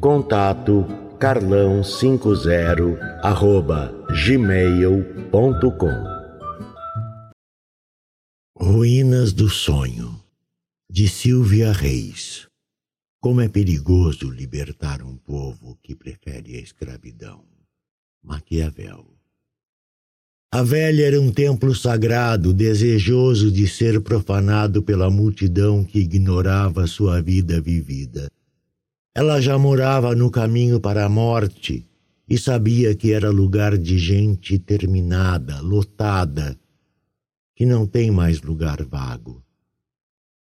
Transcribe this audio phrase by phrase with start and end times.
[0.00, 0.86] Contato
[1.18, 3.92] carlão50 arroba
[4.24, 6.04] gmail.com
[8.56, 10.22] Ruínas do Sonho
[10.88, 12.46] de Silvia Reis
[13.20, 17.44] Como é perigoso libertar um povo que prefere a escravidão.
[18.22, 19.18] Maquiavel
[20.50, 27.20] a velha era um templo sagrado, desejoso de ser profanado pela multidão que ignorava sua
[27.20, 28.30] vida vivida.
[29.14, 31.86] Ela já morava no caminho para a morte
[32.28, 36.58] e sabia que era lugar de gente terminada, lotada,
[37.56, 39.42] que não tem mais lugar vago.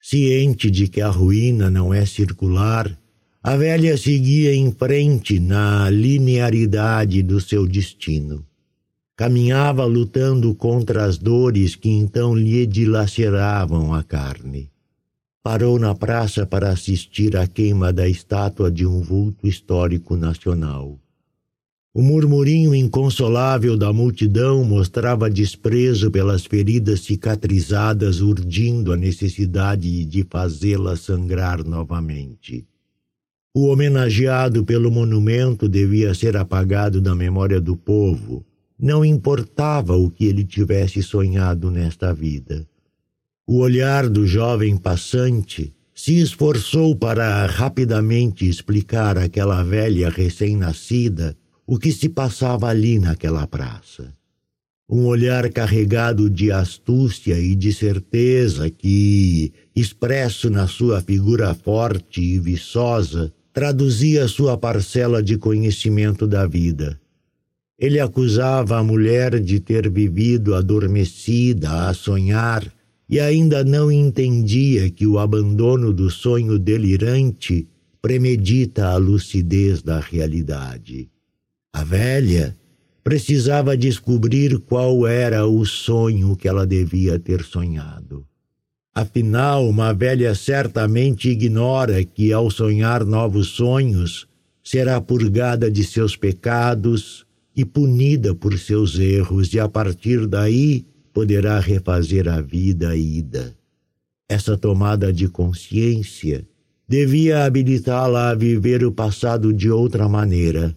[0.00, 2.98] Ciente de que a ruína não é circular,
[3.42, 8.46] a velha seguia em frente na linearidade do seu destino.
[9.16, 14.71] Caminhava lutando contra as dores que então lhe dilaceravam a carne
[15.42, 20.98] parou na praça para assistir à queima da estátua de um vulto histórico nacional.
[21.94, 30.96] O murmurinho inconsolável da multidão mostrava desprezo pelas feridas cicatrizadas, urdindo a necessidade de fazê-la
[30.96, 32.66] sangrar novamente.
[33.54, 38.42] O homenageado pelo monumento devia ser apagado da memória do povo.
[38.78, 42.66] Não importava o que ele tivesse sonhado nesta vida.
[43.46, 51.36] O olhar do jovem passante se esforçou para rapidamente explicar àquela velha recém-nascida
[51.66, 54.12] o que se passava ali naquela praça.
[54.88, 62.38] Um olhar carregado de astúcia e de certeza que, expresso na sua figura forte e
[62.38, 67.00] viçosa, traduzia sua parcela de conhecimento da vida.
[67.76, 72.72] Ele acusava a mulher de ter vivido adormecida a sonhar
[73.12, 77.68] e ainda não entendia que o abandono do sonho delirante
[78.00, 81.10] premedita a lucidez da realidade.
[81.74, 82.56] A velha
[83.04, 88.24] precisava descobrir qual era o sonho que ela devia ter sonhado.
[88.94, 94.26] Afinal, uma velha certamente ignora que, ao sonhar novos sonhos,
[94.64, 101.60] será purgada de seus pecados e punida por seus erros, e a partir daí poderá
[101.60, 103.54] refazer a vida ida.
[104.28, 106.46] Essa tomada de consciência
[106.88, 110.76] devia habilitá-la a viver o passado de outra maneira.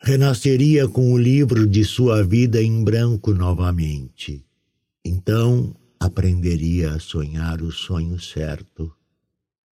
[0.00, 4.44] Renasceria com o livro de sua vida em branco novamente.
[5.04, 8.92] Então aprenderia a sonhar o sonho certo.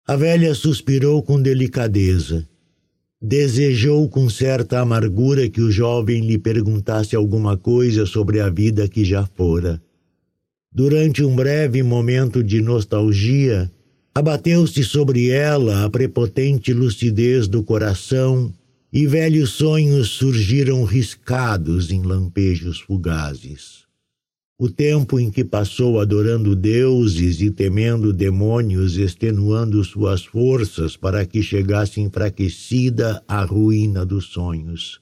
[0.06, 2.48] A velha suspirou com delicadeza
[3.20, 9.04] Desejou com certa amargura que o jovem lhe perguntasse alguma coisa sobre a vida que
[9.04, 9.82] já fora.
[10.72, 13.72] Durante um breve momento de nostalgia,
[14.14, 18.54] abateu-se sobre ela a prepotente lucidez do coração
[18.94, 23.87] e velhos sonhos surgiram riscados em lampejos fugazes.
[24.60, 31.44] O tempo em que passou adorando deuses e temendo demônios, extenuando suas forças para que
[31.44, 35.00] chegasse enfraquecida à ruína dos sonhos.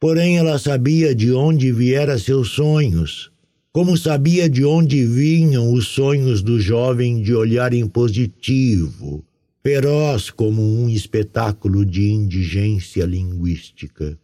[0.00, 3.30] Porém, ela sabia de onde viera seus sonhos,
[3.70, 9.22] como sabia de onde vinham os sonhos do jovem de olhar impositivo,
[9.62, 14.18] feroz como um espetáculo de indigência linguística.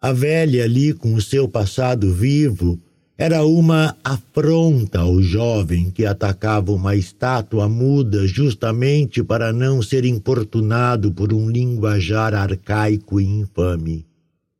[0.00, 2.80] A velha ali, com o seu passado vivo,
[3.16, 11.12] era uma afronta ao jovem que atacava uma estátua muda justamente para não ser importunado
[11.12, 14.04] por um linguajar arcaico e infame.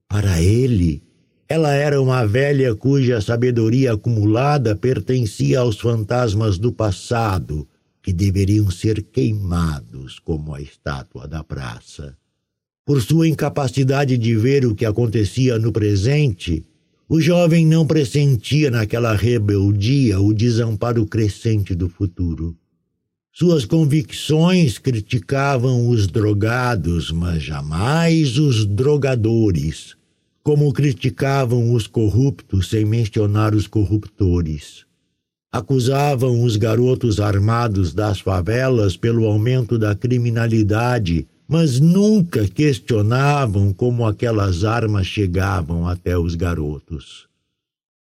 [0.08, 1.02] Para ele,
[1.48, 7.66] ela era uma velha cuja sabedoria acumulada pertencia aos fantasmas do passado,
[8.00, 12.16] que deveriam ser queimados como a estátua da praça.
[12.86, 16.64] Por sua incapacidade de ver o que acontecia no presente,
[17.06, 22.56] O jovem não pressentia naquela rebeldia o desamparo crescente do futuro.
[23.30, 29.94] Suas convicções criticavam os drogados, mas jamais os drogadores,
[30.42, 34.86] como criticavam os corruptos sem mencionar os corruptores.
[35.52, 44.64] Acusavam os garotos armados das favelas pelo aumento da criminalidade mas nunca questionavam como aquelas
[44.64, 47.26] armas chegavam até os garotos.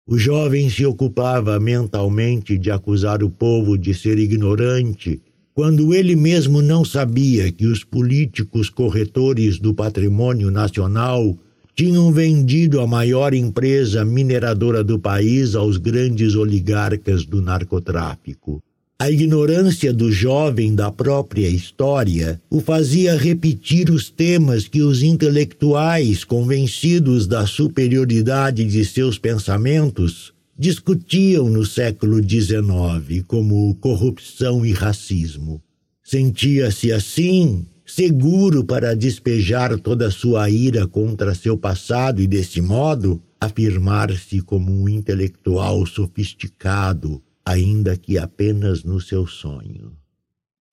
[0.08, 5.22] O jovem se ocupava mentalmente de acusar o povo de ser ignorante,
[5.54, 11.38] quando ele mesmo não sabia que os políticos corretores do patrimônio nacional
[11.76, 18.62] tinham vendido a maior empresa mineradora do país aos grandes oligarcas do narcotráfico.
[19.02, 26.24] A ignorância do jovem da própria história o fazia repetir os temas que os intelectuais,
[26.24, 35.60] convencidos da superioridade de seus pensamentos, discutiam no século XIX, como corrupção e racismo.
[36.04, 44.42] Sentia-se assim seguro para despejar toda sua ira contra seu passado e, desse modo, afirmar-se
[44.42, 49.94] como um intelectual sofisticado ainda que apenas no seu sonho.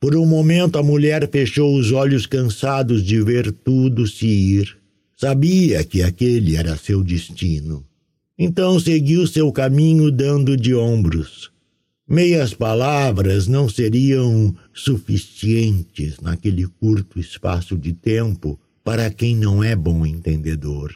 [0.00, 4.79] Por um momento a mulher fechou os olhos cansados de ver tudo se ir.
[5.17, 7.85] Sabia que aquele era seu destino.
[8.38, 11.50] Então seguiu seu caminho dando de ombros.
[12.06, 20.06] Meias palavras não seriam suficientes naquele curto espaço de tempo para quem não é bom
[20.06, 20.94] entendedor.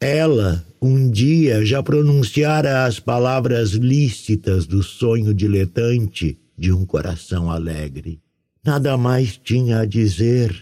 [0.00, 8.20] Ela, um dia, já pronunciara as palavras lícitas do sonho diletante de um coração alegre.
[8.64, 10.54] Nada mais tinha a dizer,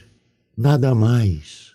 [0.57, 1.73] nada mais.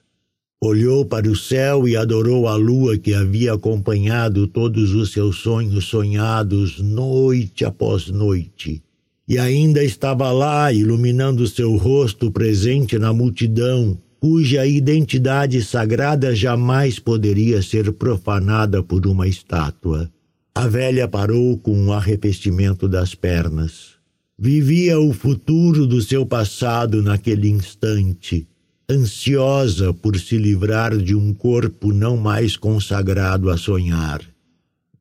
[0.60, 5.86] Olhou para o céu e adorou a lua que havia acompanhado todos os seus sonhos
[5.86, 8.82] sonhados noite após noite.
[9.28, 17.62] E ainda estava lá, iluminando seu rosto presente na multidão, cuja identidade sagrada jamais poderia
[17.62, 20.10] ser profanada por uma estátua.
[20.56, 23.96] A velha parou com um arrefecimento das pernas.
[24.40, 28.48] Vivia o futuro do seu passado naquele instante,
[28.90, 34.22] ansiosa por se livrar de um corpo não mais consagrado a sonhar.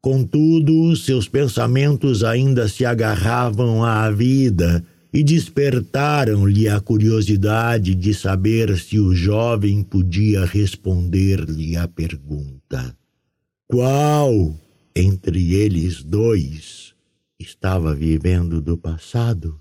[0.00, 4.84] Contudo, seus pensamentos ainda se agarravam à vida
[5.16, 12.94] e despertaram-lhe a curiosidade de saber se o jovem podia responder-lhe a pergunta:
[13.66, 14.54] qual
[14.94, 16.92] entre eles dois
[17.40, 19.58] estava vivendo do passado?